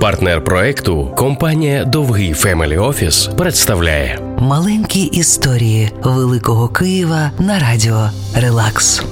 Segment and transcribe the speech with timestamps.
[0.00, 9.02] Партнер проекту компанія Довгий Family Office представляє Маленькі історії Великого Києва на радіо Релакс.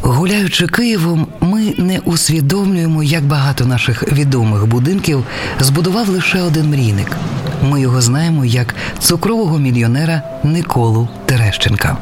[0.00, 5.24] Гуляючи Києвом, ми не усвідомлюємо, як багато наших відомих будинків
[5.60, 7.16] збудував лише один мрійник.
[7.62, 11.96] Ми його знаємо як цукрового мільйонера Николу Терещенка.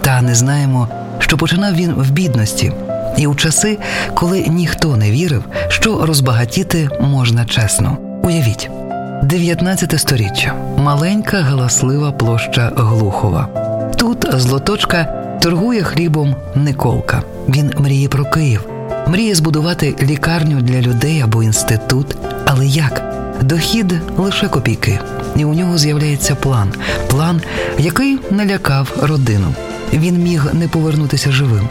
[0.00, 0.88] Та не знаємо,
[1.18, 2.72] що починав він в бідності.
[3.16, 3.78] І у часи,
[4.14, 7.96] коли ніхто не вірив, що розбагатіти можна чесно.
[8.22, 8.70] Уявіть,
[9.22, 13.48] 19 сторіччя, маленька галаслива площа Глухова.
[13.96, 15.04] Тут злоточка
[15.42, 17.22] торгує хлібом Николка.
[17.48, 18.66] Він мріє про Київ,
[19.06, 22.16] мріє збудувати лікарню для людей або інститут.
[22.46, 23.02] Але як?
[23.42, 24.98] Дохід лише копійки,
[25.36, 26.72] і у нього з'являється план.
[27.10, 27.40] План,
[27.78, 29.54] який налякав родину.
[29.92, 31.68] Він міг не повернутися живим.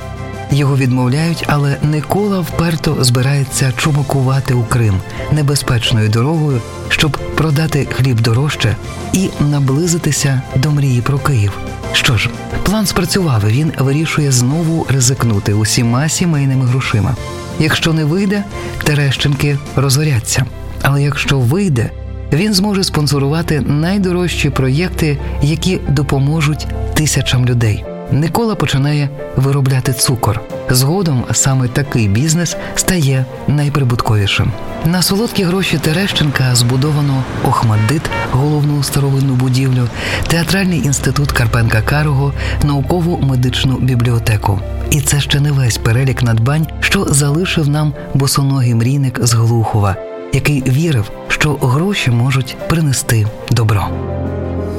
[0.52, 4.96] Його відмовляють, але Никола вперто збирається чумакувати у Крим
[5.32, 8.76] небезпечною дорогою, щоб продати хліб дорожче
[9.14, 11.58] і наблизитися до мрії про Київ.
[11.92, 12.30] Що ж,
[12.64, 13.44] план спрацював.
[13.50, 17.16] і Він вирішує знову ризикнути усіма сімейними грошима.
[17.60, 18.44] Якщо не вийде,
[18.84, 20.46] Терещенки розоряться.
[20.82, 21.92] Але якщо вийде,
[22.34, 27.86] він зможе спонсорувати найдорожчі проєкти, які допоможуть тисячам людей.
[28.12, 30.42] Никола починає виробляти цукор.
[30.70, 34.52] Згодом саме такий бізнес стає найприбутковішим.
[34.86, 39.88] На солодкі гроші Терещенка збудовано Охмаддит, головну старовинну будівлю,
[40.28, 42.34] театральний інститут Карпенка Карого,
[42.64, 44.60] наукову медичну бібліотеку.
[44.92, 49.96] І це ще не весь перелік надбань, що залишив нам босоногий мрійник з Глухова,
[50.34, 53.88] який вірив, що гроші можуть принести добро.